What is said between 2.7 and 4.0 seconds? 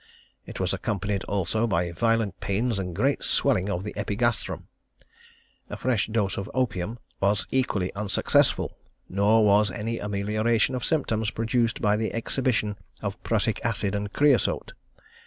and great swelling of the